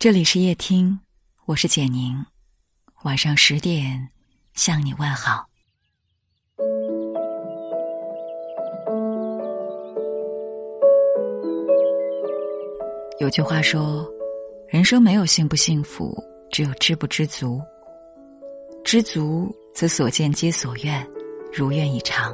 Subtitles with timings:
[0.00, 0.96] 这里是夜听，
[1.44, 2.24] 我是简宁。
[3.02, 4.08] 晚上十点
[4.54, 5.44] 向你问好。
[13.18, 14.08] 有句话说
[14.70, 16.16] ：“人生没有幸不幸福，
[16.52, 17.60] 只有知不知足。
[18.84, 21.04] 知足则所见皆所愿，
[21.52, 22.32] 如愿以偿；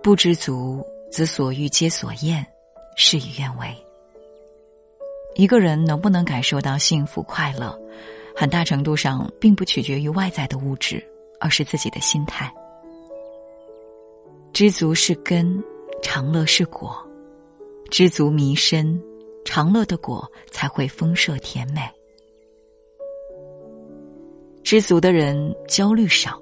[0.00, 2.46] 不知足则所欲皆所厌，
[2.96, 3.76] 事与愿违。”
[5.34, 7.76] 一个人能不能感受到幸福快乐，
[8.36, 11.02] 很大程度上并不取决于外在的物质，
[11.40, 12.52] 而是自己的心态。
[14.52, 15.62] 知足是根，
[16.02, 16.90] 长乐是果；
[17.90, 19.00] 知足弥深，
[19.44, 21.80] 长乐的果才会丰硕甜美。
[24.62, 26.38] 知足的人焦虑少。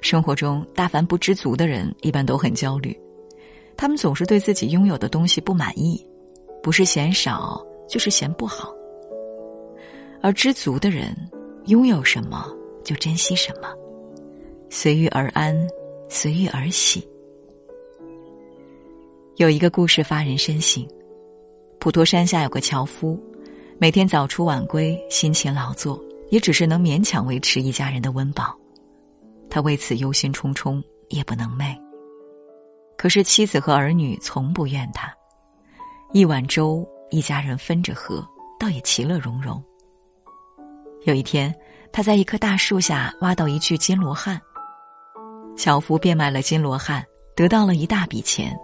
[0.00, 2.98] 生活中，大凡不知足的人，一般都很焦虑，
[3.76, 6.02] 他们总是对自己拥有的东西不满意。
[6.62, 8.74] 不是嫌少，就是嫌不好。
[10.22, 11.16] 而知足的人，
[11.66, 12.46] 拥有什么
[12.84, 13.68] 就珍惜什么，
[14.68, 15.56] 随遇而安，
[16.08, 17.06] 随遇而喜。
[19.36, 20.86] 有一个故事发人深省：
[21.78, 23.18] 普陀山下有个樵夫，
[23.78, 28.54] 每天早出晚归，辛勤劳作，也只是能勉强维持一家人的温饱。
[29.48, 31.74] 他为此忧心忡忡，夜不能寐。
[32.98, 35.10] 可是妻子和儿女从不怨他。
[36.12, 38.26] 一碗粥，一家人分着喝，
[38.58, 39.62] 倒也其乐融融。
[41.04, 41.54] 有一天，
[41.92, 44.40] 他在一棵大树下挖到一具金罗汉，
[45.56, 47.04] 樵夫变卖了金罗汉，
[47.36, 48.58] 得到了一大笔钱，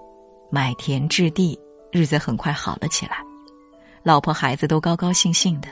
[0.50, 1.56] 买田置地，
[1.92, 3.24] 日子很快好了起来，
[4.02, 5.68] 老婆孩子都高高兴兴的，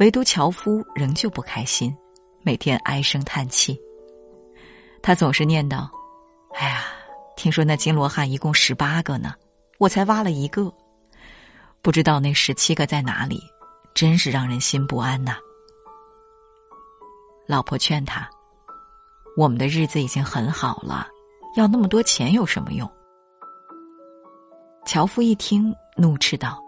[0.00, 1.96] 唯独樵夫仍旧不开心，
[2.42, 3.80] 每天唉声叹气。
[5.00, 5.88] 他总是念叨
[6.60, 6.84] ：“哎呀，
[7.36, 9.32] 听说那金罗汉一共十八个呢。”
[9.78, 10.72] 我才挖了一个，
[11.82, 13.40] 不知道那十七个在哪里，
[13.94, 15.36] 真是让人心不安呐。
[17.46, 18.28] 老婆劝他
[19.38, 21.06] ：“我们的日子已经很好了，
[21.56, 22.90] 要那么多钱有什么用？”
[24.84, 26.60] 樵夫一听，怒斥道：“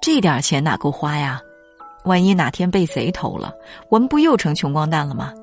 [0.00, 1.38] 这点钱哪够花呀？
[2.04, 3.54] 万一哪天被贼偷了，
[3.90, 5.34] 我们不又成穷光蛋了吗？”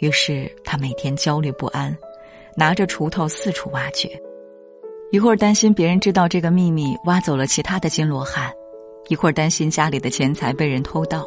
[0.00, 1.94] 于是他每天焦虑不安，
[2.56, 4.18] 拿着锄头四处挖掘。
[5.12, 8.48] 一会儿担心别人知道这个秘密，挖走了其他的金罗汉；
[9.08, 11.24] 一会儿担心家里的钱财被人偷盗；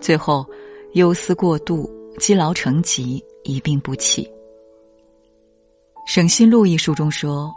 [0.00, 0.46] 最后，
[0.94, 4.24] 忧思过度，积劳成疾，一病不起。
[6.10, 7.52] 《省心录》一书中说：“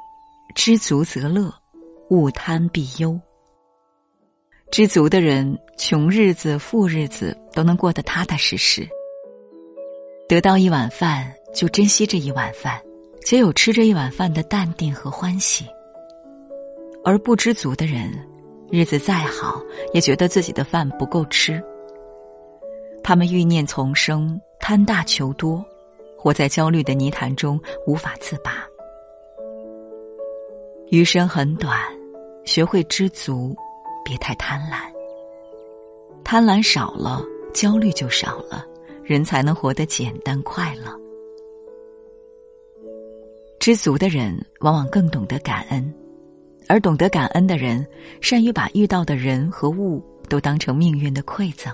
[0.53, 1.49] 知足则乐，
[2.09, 3.17] 勿贪必忧。”
[4.69, 8.85] 知足的人，穷日子、富日子都能过得踏踏实实。
[10.27, 12.81] 得到一碗饭，就珍惜这一碗饭。
[13.23, 15.65] 且有吃这一碗饭的淡定和欢喜，
[17.03, 18.11] 而不知足的人，
[18.69, 19.61] 日子再好，
[19.93, 21.61] 也觉得自己的饭不够吃。
[23.03, 25.63] 他们欲念丛生，贪大求多，
[26.17, 28.65] 活在焦虑的泥潭中无法自拔。
[30.89, 31.79] 余生很短，
[32.43, 33.55] 学会知足，
[34.03, 34.91] 别太贪婪。
[36.23, 38.65] 贪婪少了，焦虑就少了，
[39.03, 40.99] 人才能活得简单快乐。
[43.61, 45.93] 知足的人往往更懂得感恩，
[46.67, 47.85] 而懂得感恩的人，
[48.19, 51.71] 善于把遇到的人和物都当成命运的馈赠。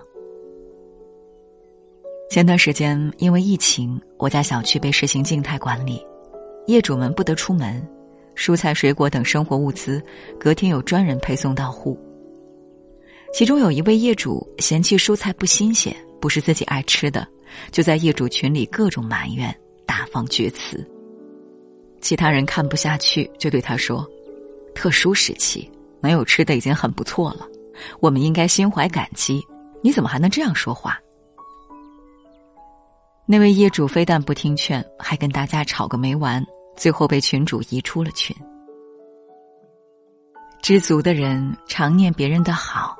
[2.29, 6.05] 前段时间因为疫情，我家小区被实行静态管理，
[6.65, 7.81] 业主们不得出门，
[8.35, 10.03] 蔬菜、水果等生活物资
[10.37, 11.97] 隔天有专人配送到户。
[13.33, 17.25] 其中有一位业主嫌弃蔬菜不新鲜，不是自己爱吃的，
[17.71, 20.85] 就在业主群里各种埋怨，大放厥词。
[22.01, 24.07] 其他人看不下去，就对他说
[24.75, 25.69] ：“特殊时期
[26.01, 27.47] 能有吃的已经很不错了，
[27.99, 29.43] 我们应该心怀感激。
[29.81, 30.99] 你怎么还能这样说话？”
[33.25, 36.45] 那位业主非但不听劝，还跟大家吵个没完，
[36.77, 38.35] 最后被群主移出了群。
[40.61, 42.95] 知足的人常念别人的好，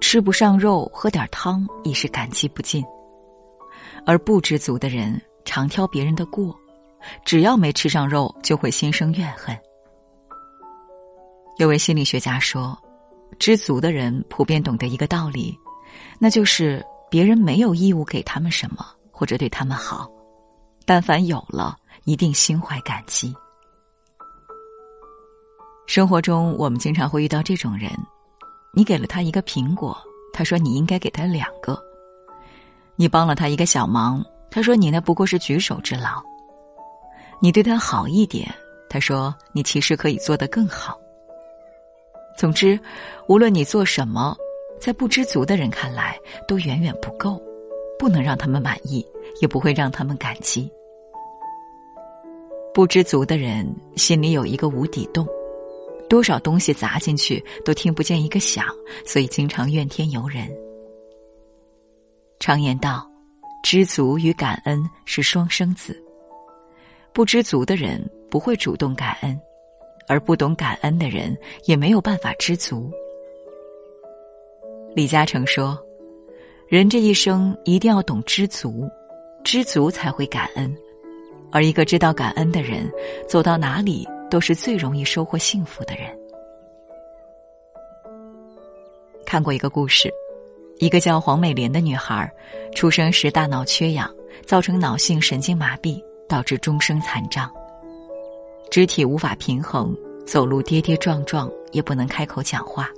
[0.00, 2.82] 吃不上肉喝点汤已是感激不尽；
[4.06, 6.58] 而不知足的人常挑别人的过。
[7.24, 9.56] 只要没吃上肉，就会心生怨恨。
[11.58, 12.76] 有位心理学家说，
[13.38, 15.56] 知足的人普遍懂得一个道理，
[16.18, 20.10] 那就是别人没有义务给他们什么或者对他们好，
[20.84, 23.34] 但凡有了，一定心怀感激。
[25.86, 27.90] 生活中，我们经常会遇到这种人：
[28.74, 29.96] 你给了他一个苹果，
[30.32, 31.74] 他说你应该给他两个；
[32.96, 36.22] 你帮了他一个小忙，他说你那不过是举手之劳。
[37.40, 38.52] 你对他好一点，
[38.88, 40.98] 他说你其实可以做得更好。
[42.36, 42.78] 总之，
[43.28, 44.36] 无论你做什么，
[44.80, 46.18] 在不知足的人看来
[46.48, 47.40] 都远远不够，
[47.98, 49.06] 不能让他们满意，
[49.40, 50.70] 也不会让他们感激。
[52.74, 53.66] 不知足的人
[53.96, 55.26] 心里有一个无底洞，
[56.10, 58.66] 多少东西砸进去都听不见一个响，
[59.04, 60.46] 所以经常怨天尤人。
[62.38, 63.10] 常言道，
[63.62, 66.02] 知足与感恩是双生子。
[67.16, 67.98] 不知足的人
[68.30, 69.40] 不会主动感恩。
[70.06, 71.34] 而不懂感恩的人，
[71.64, 72.92] 也没有办法知足。
[74.94, 75.82] 李嘉诚说
[76.68, 78.86] ：“人这一生一定要懂知足，
[79.42, 80.76] 知足才会感恩。
[81.50, 82.86] 而一个知道感恩的人，
[83.26, 86.14] 走到哪里都是最容易收获幸福的人。”
[89.24, 90.12] 看过一个故事，
[90.80, 92.30] 一个叫黄美莲的女孩，
[92.74, 94.14] 出生时大脑缺氧，
[94.44, 97.50] 造成脑性神经麻痹，导致终生残障。
[98.70, 99.96] 肢体无法平衡，
[100.26, 102.90] 走路跌跌撞撞，也不能开口讲话。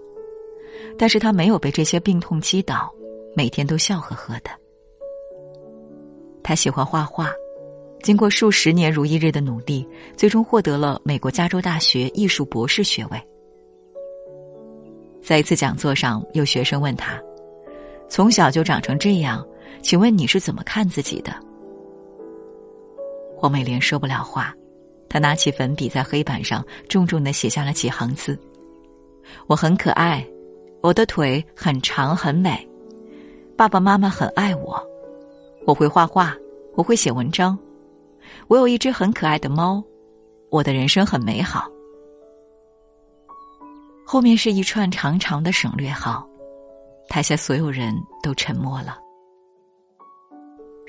[0.99, 2.93] 但是他没有被这些病痛击倒，
[3.35, 4.51] 每天都笑呵呵的。
[6.43, 7.31] 他喜欢画画，
[8.03, 9.87] 经过数十年如一日的努力，
[10.17, 13.23] 最终获得了美国加州大学艺术博士学位。
[15.23, 17.21] 在一次讲座上，有学生问他
[18.09, 19.47] ：“从小就长成这样，
[19.83, 21.33] 请问你是怎么看自己的？”
[23.39, 24.55] 黄美莲说不了话。
[25.09, 28.39] 他拿起粉笔，在黑板上重重的写下了几行字
[29.49, 30.27] ：“我很可爱，
[30.83, 32.69] 我的腿很长很美，
[33.57, 34.79] 爸爸妈妈很爱我，
[35.65, 36.37] 我会画画，
[36.75, 37.59] 我会写文章，
[38.49, 39.83] 我有一只很可爱的猫，
[40.51, 41.67] 我的人生很美好。”
[44.05, 46.29] 后面是一串长长的省略号，
[47.09, 48.99] 台下所有人都沉默了。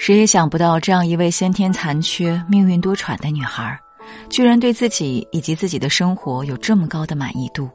[0.10, 3.80] 谁也想不到，这样一位先天残缺、命运多舛的女孩。
[4.28, 7.70] 居然对自己以及自己的生活有这么高的满意度。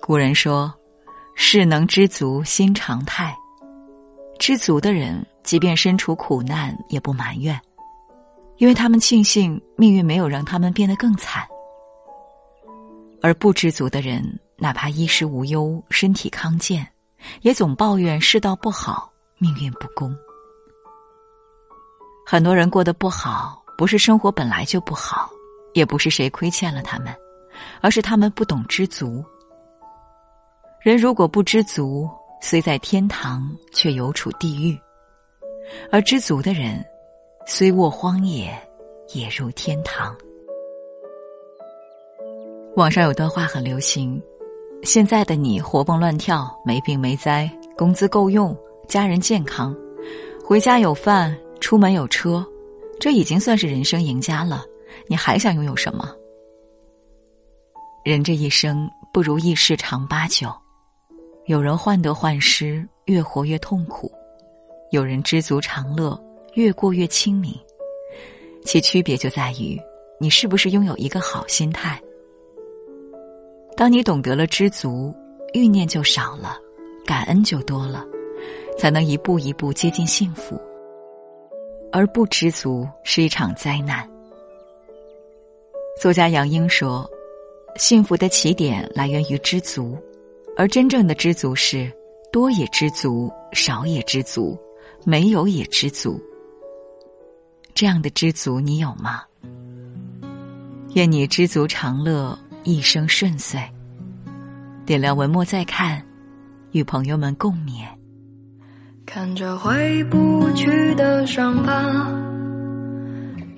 [0.00, 0.74] 古人说
[1.36, 3.32] ：“事能知足，心常态。”
[4.40, 7.56] 知足的人，即便身处苦难，也不埋怨，
[8.56, 11.46] 因为他们庆幸命运没有让他们变得更惨。
[13.22, 14.20] 而不知足的人，
[14.56, 16.84] 哪怕衣食无忧、身体康健，
[17.42, 19.08] 也总抱怨世道不好、
[19.38, 20.12] 命运不公。
[22.26, 23.60] 很多人过得不好。
[23.78, 25.28] 不是生活本来就不好，
[25.72, 27.12] 也不是谁亏欠了他们，
[27.80, 29.24] 而是他们不懂知足。
[30.82, 32.08] 人如果不知足，
[32.40, 34.78] 虽在天堂，却犹处地狱；
[35.90, 36.84] 而知足的人，
[37.44, 38.56] 虽卧荒野，
[39.14, 40.14] 也入天堂。
[42.76, 44.22] 网上有段话很流行：
[44.84, 49.74] 现在的你活蹦乱跳，没病没灾，工资够用，家人健康，
[50.44, 52.44] 回家有饭，出门有车。
[53.00, 54.64] 这已经算是人生赢家了，
[55.06, 56.14] 你还想拥有什么？
[58.04, 60.52] 人这一生不如意事常八九，
[61.46, 64.08] 有人患得患失，越活越痛苦；
[64.90, 66.20] 有人知足常乐，
[66.54, 67.54] 越过越清明。
[68.64, 69.80] 其区别就在于
[70.20, 72.00] 你是不是拥有一个好心态。
[73.76, 75.12] 当你懂得了知足，
[75.54, 76.56] 欲念就少了，
[77.04, 78.04] 感恩就多了，
[78.78, 80.60] 才能一步一步接近幸福。
[81.92, 84.08] 而不知足是一场灾难。
[86.00, 87.08] 作家杨英说
[87.76, 89.96] ：“幸福的起点来源于知足，
[90.56, 91.92] 而真正的知足是
[92.32, 94.58] 多也知足，少也知足，
[95.04, 96.20] 没有也知足。
[97.74, 99.22] 这样的知足你有吗？
[100.94, 103.60] 愿你知足常乐，一生顺遂。
[104.84, 106.04] 点亮文末再看，
[106.72, 107.86] 与朋友们共勉。”
[109.14, 111.70] 看着回不去的伤疤，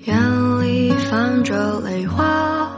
[0.03, 2.69] 眼里泛着泪花。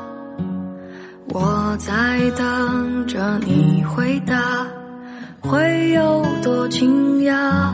[1.29, 4.67] 我在等着你回答，
[5.39, 7.71] 会有多惊讶？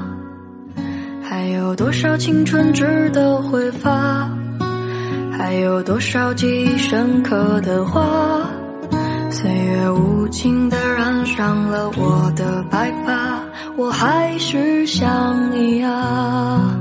[1.21, 4.29] 还有多少青春值得挥发？
[5.37, 8.47] 还有多少记忆深刻的话？
[9.29, 13.43] 岁月无情的染上了我的白发。
[13.75, 16.79] 我还是想你啊，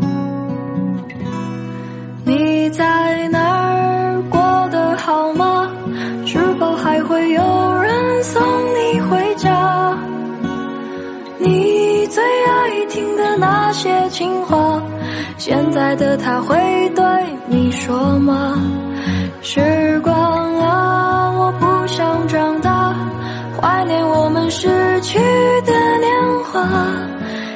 [2.24, 4.38] 你在哪儿过
[4.70, 5.70] 得好吗？
[6.26, 7.42] 是否还会有
[7.82, 9.96] 人送你回家？
[11.38, 14.80] 你最爱听的那些情话，
[15.38, 16.56] 现在的他会
[16.94, 17.04] 对
[17.46, 18.62] 你说吗？
[19.40, 20.14] 时光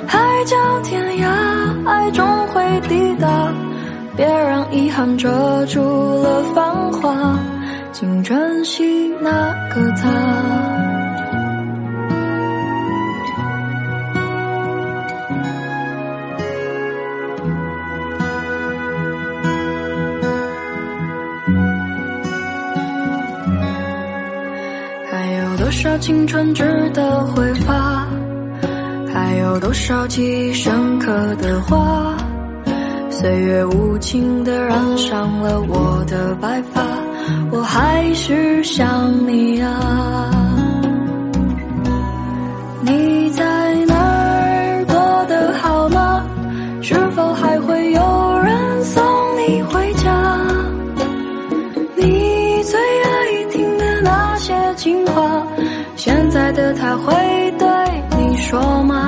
[0.06, 3.28] 海角天涯，爱终会抵达。
[4.16, 7.38] 别让遗憾遮住了繁华，
[7.92, 9.30] 请珍惜那
[9.68, 10.08] 个他。
[25.10, 28.06] 还有多少青春值得挥发？
[29.16, 32.14] 还有多少记忆深刻的话？
[33.08, 36.82] 岁月无情地染上了我的白发，
[37.50, 40.30] 我还是想你啊。
[42.82, 46.22] 你在哪儿过得好吗？
[46.82, 49.02] 是否还会有人送
[49.38, 50.38] 你回家？
[51.96, 55.42] 你最爱听的那些情话，
[55.96, 57.14] 现在的他会
[57.58, 57.66] 对
[58.18, 59.05] 你说吗？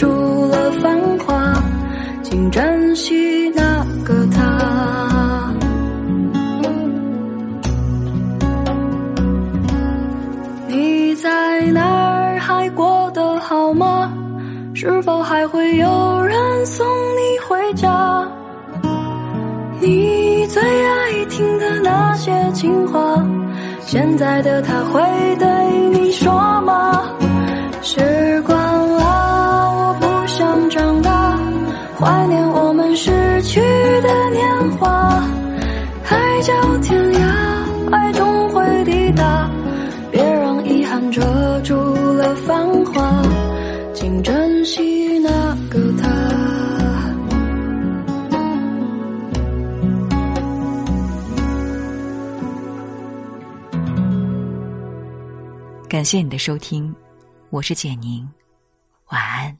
[0.00, 1.62] 住了繁华，
[2.22, 5.52] 请珍惜那个他。
[10.66, 14.10] 你在哪儿还过得好吗？
[14.72, 18.26] 是否还会有人送你回家？
[19.80, 23.22] 你最爱听的那些情话，
[23.84, 25.02] 现在的他会
[25.38, 25.46] 对
[25.90, 27.02] 你说吗？
[27.82, 28.29] 是
[33.50, 33.60] 去
[34.00, 35.20] 的年华。
[36.04, 39.50] 海角天涯，爱终会抵达，
[40.12, 41.20] 别让遗憾遮
[41.62, 43.22] 住了繁华，
[43.92, 45.28] 请珍惜那
[45.68, 46.08] 个他。
[55.88, 56.94] 感谢你的收听，
[57.50, 58.24] 我是简宁，
[59.08, 59.56] 晚安。